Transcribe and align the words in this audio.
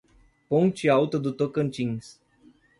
Ponte 0.49 0.89
Alta 0.89 1.19
do 1.19 1.31
Tocantins 1.31 2.19